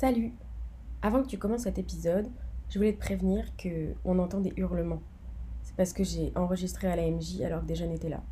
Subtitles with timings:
[0.00, 0.32] Salut
[1.02, 2.30] Avant que tu commences cet épisode,
[2.68, 5.02] je voulais te prévenir que on entend des hurlements.
[5.64, 8.22] C'est parce que j'ai enregistré à la MJ alors que des jeunes étaient là.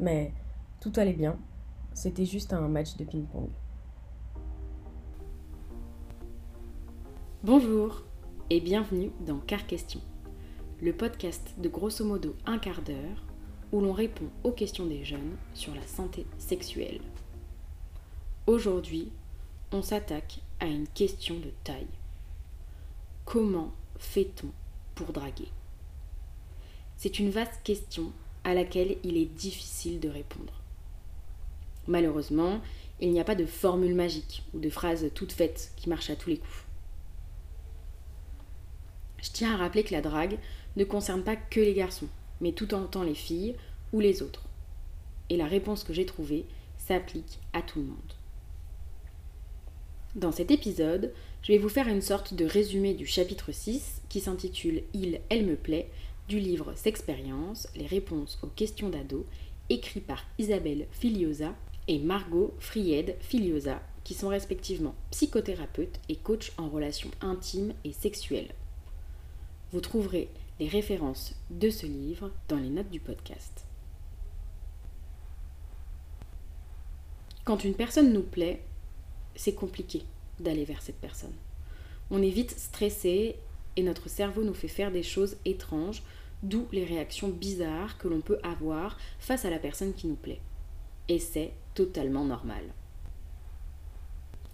[0.00, 0.32] Mais
[0.80, 1.38] tout allait bien.
[1.94, 3.50] C'était juste un match de ping-pong.
[7.44, 8.02] Bonjour
[8.50, 10.00] et bienvenue dans Car Question,
[10.82, 13.24] le podcast de grosso modo un quart d'heure
[13.70, 17.00] où l'on répond aux questions des jeunes sur la santé sexuelle.
[18.48, 19.12] Aujourd'hui,
[19.70, 21.86] on s'attaque à une question de taille.
[23.24, 24.48] Comment fait-on
[24.94, 25.48] pour draguer?
[26.96, 28.12] C'est une vaste question
[28.44, 30.62] à laquelle il est difficile de répondre.
[31.86, 32.60] Malheureusement,
[33.00, 36.16] il n'y a pas de formule magique ou de phrase toute faite qui marche à
[36.16, 36.64] tous les coups.
[39.22, 40.38] Je tiens à rappeler que la drague
[40.76, 42.08] ne concerne pas que les garçons,
[42.40, 43.56] mais tout en temps les filles
[43.92, 44.44] ou les autres.
[45.28, 46.46] Et la réponse que j'ai trouvée
[46.78, 48.12] s'applique à tout le monde.
[50.16, 51.12] Dans cet épisode,
[51.42, 55.44] je vais vous faire une sorte de résumé du chapitre 6 qui s'intitule Il, elle
[55.44, 55.90] me plaît
[56.26, 59.26] du livre S'expérience, les réponses aux questions d'ado,
[59.68, 61.54] écrit par Isabelle Filiosa
[61.86, 68.54] et Margot Fried Filiosa, qui sont respectivement psychothérapeutes et coachs en relations intimes et sexuelles.
[69.70, 70.30] Vous trouverez
[70.60, 73.66] les références de ce livre dans les notes du podcast.
[77.44, 78.62] Quand une personne nous plaît,
[79.36, 80.02] c'est compliqué
[80.40, 81.34] d'aller vers cette personne.
[82.10, 83.36] On est vite stressé
[83.76, 86.02] et notre cerveau nous fait faire des choses étranges,
[86.42, 90.40] d'où les réactions bizarres que l'on peut avoir face à la personne qui nous plaît.
[91.08, 92.64] Et c'est totalement normal.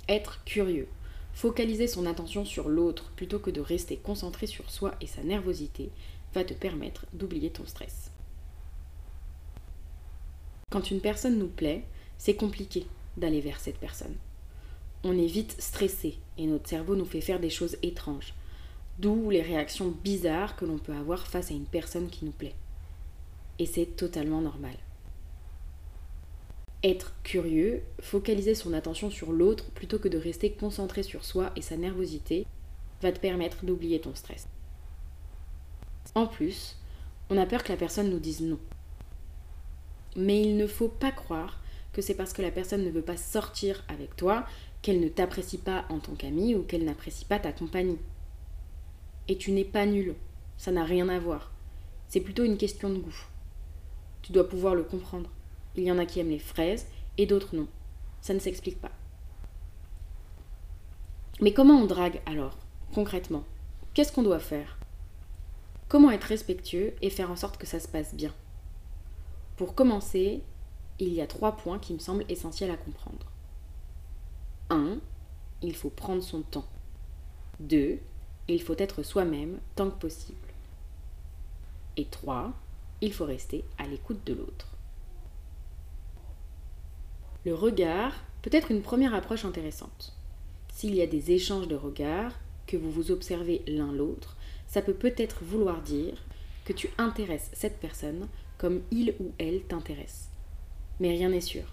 [0.08, 0.88] Être curieux,
[1.32, 5.90] focaliser son attention sur l'autre plutôt que de rester concentré sur soi et sa nervosité
[6.34, 8.10] va te permettre d'oublier ton stress.
[10.70, 11.84] Quand une personne nous plaît,
[12.18, 14.16] c'est compliqué d'aller vers cette personne
[15.04, 18.34] on est vite stressé et notre cerveau nous fait faire des choses étranges.
[18.98, 22.54] D'où les réactions bizarres que l'on peut avoir face à une personne qui nous plaît.
[23.58, 24.76] Et c'est totalement normal.
[26.84, 31.62] Être curieux, focaliser son attention sur l'autre plutôt que de rester concentré sur soi et
[31.62, 32.46] sa nervosité,
[33.00, 34.46] va te permettre d'oublier ton stress.
[36.14, 36.76] En plus,
[37.30, 38.58] on a peur que la personne nous dise non.
[40.16, 41.60] Mais il ne faut pas croire
[41.92, 44.46] que c'est parce que la personne ne veut pas sortir avec toi
[44.82, 47.98] qu'elle ne t'apprécie pas en tant qu'amie ou qu'elle n'apprécie pas ta compagnie.
[49.28, 50.16] Et tu n'es pas nul,
[50.58, 51.52] ça n'a rien à voir.
[52.08, 53.26] C'est plutôt une question de goût.
[54.22, 55.30] Tu dois pouvoir le comprendre.
[55.76, 57.68] Il y en a qui aiment les fraises et d'autres non.
[58.20, 58.90] Ça ne s'explique pas.
[61.40, 62.58] Mais comment on drague alors,
[62.94, 63.44] concrètement?
[63.94, 64.78] Qu'est-ce qu'on doit faire?
[65.88, 68.32] Comment être respectueux et faire en sorte que ça se passe bien?
[69.56, 70.42] Pour commencer,
[70.98, 73.31] il y a trois points qui me semblent essentiels à comprendre.
[74.70, 74.98] 1.
[75.62, 76.68] Il faut prendre son temps.
[77.60, 77.98] 2.
[78.48, 80.38] Il faut être soi-même tant que possible.
[81.96, 82.52] Et 3.
[83.00, 84.68] Il faut rester à l'écoute de l'autre.
[87.44, 90.16] Le regard peut être une première approche intéressante.
[90.72, 92.32] S'il y a des échanges de regards,
[92.66, 94.36] que vous vous observez l'un l'autre,
[94.66, 96.14] ça peut peut-être vouloir dire
[96.64, 100.28] que tu intéresses cette personne comme il ou elle t'intéresse.
[101.00, 101.64] Mais rien n'est sûr,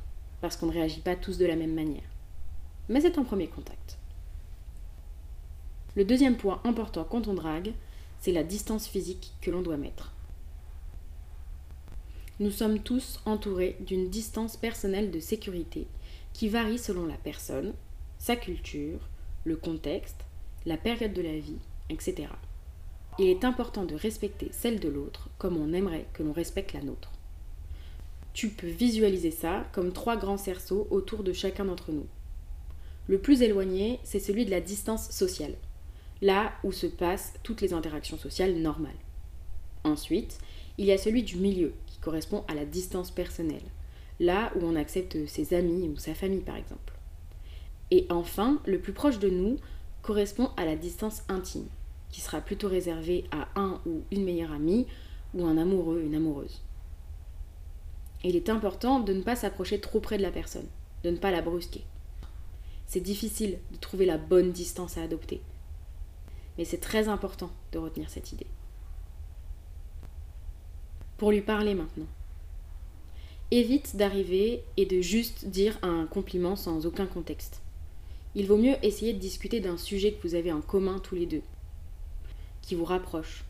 [0.42, 2.09] parce qu'on ne réagit pas tous de la même manière
[2.90, 3.98] mais c'est un premier contact.
[5.96, 7.74] Le deuxième point important quand on drague,
[8.20, 10.14] c'est la distance physique que l'on doit mettre.
[12.40, 15.88] Nous sommes tous entourés d'une distance personnelle de sécurité
[16.34, 17.74] qui varie selon la personne,
[18.18, 19.00] sa culture,
[19.44, 20.22] le contexte,
[20.66, 22.30] la période de la vie, etc.
[23.18, 26.82] Il est important de respecter celle de l'autre comme on aimerait que l'on respecte la
[26.82, 27.12] nôtre.
[28.34, 32.08] Tu peux visualiser ça comme trois grands cerceaux autour de chacun d'entre nous.
[33.10, 35.56] Le plus éloigné, c'est celui de la distance sociale,
[36.22, 38.92] là où se passent toutes les interactions sociales normales.
[39.84, 40.38] Ensuite,
[40.78, 43.66] il y a celui du milieu, qui correspond à la distance personnelle,
[44.20, 46.94] là où on accepte ses amis ou sa famille par exemple.
[47.90, 49.58] Et enfin, le plus proche de nous
[50.04, 51.68] correspond à la distance intime,
[52.12, 54.86] qui sera plutôt réservée à un ou une meilleure amie
[55.34, 56.62] ou un amoureux, une amoureuse.
[58.24, 60.68] il est important de ne pas s'approcher trop près de la personne,
[61.04, 61.84] de ne pas la brusquer
[62.90, 65.42] c'est difficile de trouver la bonne distance à adopter.
[66.58, 68.48] Mais c'est très important de retenir cette idée.
[71.18, 72.08] Pour lui parler maintenant.
[73.52, 77.62] Évite d'arriver et de juste dire un compliment sans aucun contexte.
[78.34, 81.28] Il vaut mieux essayer de discuter d'un sujet que vous avez en commun tous les
[81.28, 81.44] deux,
[82.64, 83.44] qui vous rapproche,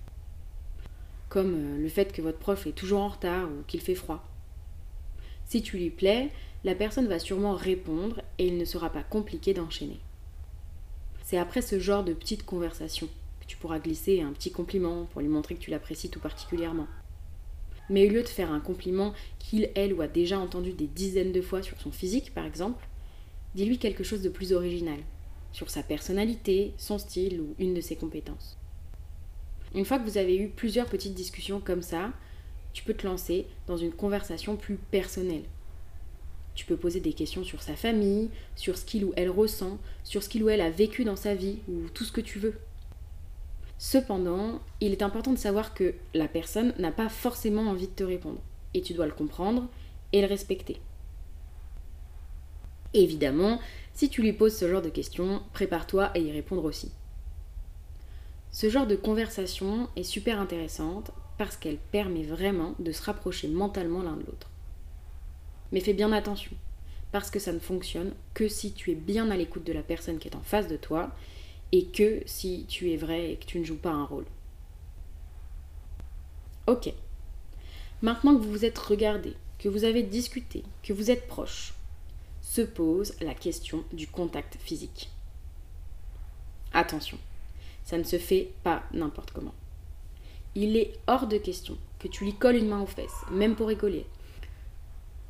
[1.29, 4.25] comme euh, le fait que votre prof est toujours en retard ou qu'il fait froid.
[5.45, 6.29] Si tu lui plais,
[6.63, 9.99] la personne va sûrement répondre et il ne sera pas compliqué d'enchaîner.
[11.23, 13.07] c'est après ce genre de petite conversation
[13.39, 16.87] que tu pourras glisser un petit compliment pour lui montrer que tu l'apprécies tout particulièrement.
[17.89, 21.31] Mais au lieu de faire un compliment qu'il, elle ou a déjà entendu des dizaines
[21.31, 22.87] de fois sur son physique, par exemple,
[23.55, 24.99] dis-lui quelque chose de plus original,
[25.51, 28.57] sur sa personnalité, son style ou une de ses compétences.
[29.73, 32.11] Une fois que vous avez eu plusieurs petites discussions comme ça,
[32.73, 35.45] tu peux te lancer dans une conversation plus personnelle.
[36.59, 40.21] Tu peux poser des questions sur sa famille, sur ce qu'il ou elle ressent, sur
[40.21, 42.59] ce qu'il ou elle a vécu dans sa vie, ou tout ce que tu veux.
[43.77, 48.03] Cependant, il est important de savoir que la personne n'a pas forcément envie de te
[48.03, 48.41] répondre,
[48.73, 49.69] et tu dois le comprendre
[50.11, 50.81] et le respecter.
[52.93, 53.61] Évidemment,
[53.93, 56.91] si tu lui poses ce genre de questions, prépare-toi à y répondre aussi.
[58.51, 64.01] Ce genre de conversation est super intéressante parce qu'elle permet vraiment de se rapprocher mentalement
[64.01, 64.49] l'un de l'autre.
[65.71, 66.51] Mais fais bien attention,
[67.11, 70.19] parce que ça ne fonctionne que si tu es bien à l'écoute de la personne
[70.19, 71.11] qui est en face de toi
[71.71, 74.25] et que si tu es vrai et que tu ne joues pas un rôle.
[76.67, 76.91] Ok.
[78.01, 81.73] Maintenant que vous vous êtes regardé, que vous avez discuté, que vous êtes proche,
[82.41, 85.09] se pose la question du contact physique.
[86.73, 87.17] Attention,
[87.83, 89.53] ça ne se fait pas n'importe comment.
[90.55, 93.67] Il est hors de question que tu lui colles une main aux fesses, même pour
[93.67, 94.05] rigoler,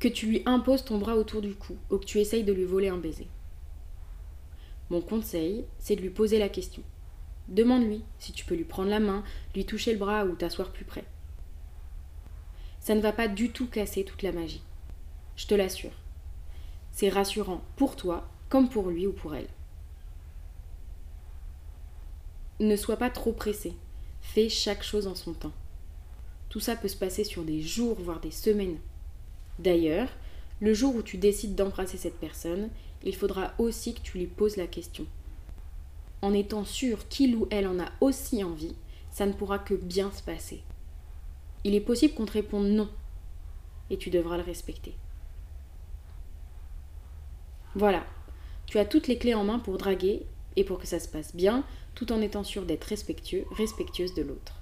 [0.00, 2.64] que tu lui imposes ton bras autour du cou ou que tu essayes de lui
[2.64, 3.28] voler un baiser.
[4.88, 6.82] Mon conseil, c'est de lui poser la question.
[7.48, 9.22] Demande-lui si tu peux lui prendre la main,
[9.54, 11.04] lui toucher le bras ou t'asseoir plus près.
[12.80, 14.62] Ça ne va pas du tout casser toute la magie.
[15.36, 15.92] Je te l'assure.
[16.92, 19.48] C'est rassurant pour toi comme pour lui ou pour elle.
[22.58, 23.74] Ne sois pas trop pressé.
[24.22, 25.52] Fais chaque chose en son temps.
[26.48, 28.78] Tout ça peut se passer sur des jours, voire des semaines.
[29.60, 30.08] D'ailleurs,
[30.60, 32.70] le jour où tu décides d'embrasser cette personne,
[33.04, 35.06] il faudra aussi que tu lui poses la question.
[36.22, 38.74] En étant sûr qu'il ou elle en a aussi envie,
[39.10, 40.62] ça ne pourra que bien se passer.
[41.64, 42.88] Il est possible qu'on te réponde non,
[43.90, 44.94] et tu devras le respecter.
[47.74, 48.06] Voilà,
[48.64, 50.24] tu as toutes les clés en main pour draguer
[50.56, 51.64] et pour que ça se passe bien,
[51.94, 54.54] tout en étant sûr d'être respectueux, respectueuse de l'autre.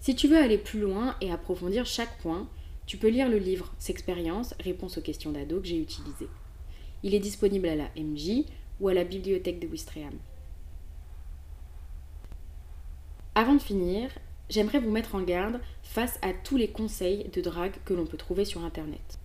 [0.00, 2.48] Si tu veux aller plus loin et approfondir chaque point,
[2.90, 6.26] tu peux lire le livre S'expérience, réponse aux questions d'ado que j'ai utilisé.
[7.04, 8.46] Il est disponible à la MJ
[8.80, 10.14] ou à la bibliothèque de Wistreham.
[13.36, 14.10] Avant de finir,
[14.48, 18.16] j'aimerais vous mettre en garde face à tous les conseils de drague que l'on peut
[18.16, 19.20] trouver sur Internet.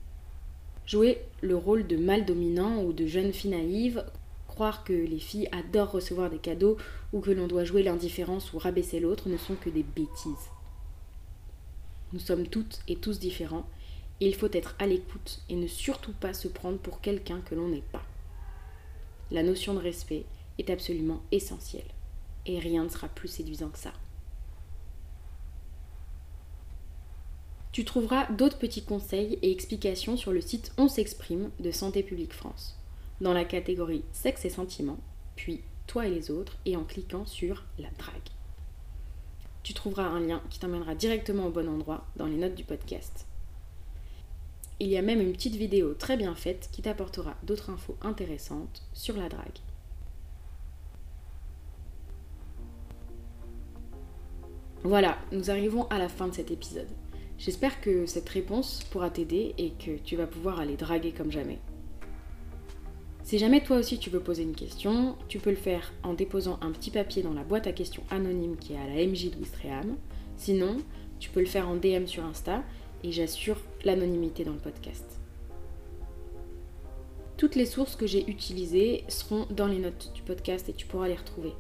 [0.86, 4.06] Jouer le rôle de mâle dominant ou de jeune fille naïve,
[4.48, 6.78] croire que les filles adorent recevoir des cadeaux
[7.14, 10.52] ou que l'on doit jouer l'indifférence ou rabaisser l'autre ne sont que des bêtises.
[12.16, 13.68] Nous sommes toutes et tous différents
[14.22, 17.56] et il faut être à l'écoute et ne surtout pas se prendre pour quelqu'un que
[17.56, 18.06] l'on n'est pas.
[19.32, 20.24] La notion de respect
[20.58, 21.92] est absolument essentielle
[22.46, 23.92] et rien ne sera plus séduisant que ça.
[27.74, 32.32] Tu trouveras d'autres petits conseils et explications sur le site On s'exprime de Santé publique
[32.32, 32.80] France,
[33.20, 35.02] dans la catégorie Sexe et sentiments,
[35.36, 38.35] puis Toi et les autres, et en cliquant sur la drague.
[39.66, 43.26] Tu trouveras un lien qui t'emmènera directement au bon endroit dans les notes du podcast.
[44.80, 48.84] Il y a même une petite vidéo très bien faite qui t'apportera d'autres infos intéressantes
[48.94, 49.58] sur la drague.
[54.84, 56.92] Voilà, nous arrivons à la fin de cet épisode.
[57.40, 61.58] J'espère que cette réponse pourra t'aider et que tu vas pouvoir aller draguer comme jamais.
[63.26, 66.60] Si jamais toi aussi tu veux poser une question, tu peux le faire en déposant
[66.62, 69.38] un petit papier dans la boîte à questions anonyme qui est à la MJ de
[69.38, 69.96] Wistreham.
[70.38, 70.78] Sinon,
[71.20, 72.62] tu peux le faire en DM sur Insta
[73.04, 75.20] et j'assure l'anonymité dans le podcast.
[77.36, 81.08] Toutes les sources que j'ai utilisées seront dans les notes du podcast et tu pourras
[81.08, 81.54] les retrouver.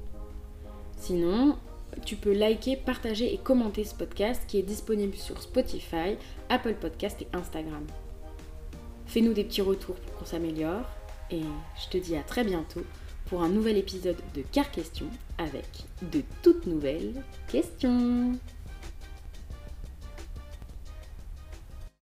[0.97, 1.57] Sinon,
[2.05, 6.15] tu peux liker, partager et commenter ce podcast qui est disponible sur Spotify,
[6.49, 7.87] Apple Podcast et Instagram.
[9.07, 10.85] Fais-nous des petits retours pour qu'on s'améliore
[11.31, 11.43] et
[11.81, 12.83] je te dis à très bientôt
[13.25, 15.65] pour un nouvel épisode de Car Question avec
[16.11, 18.37] de toutes nouvelles questions.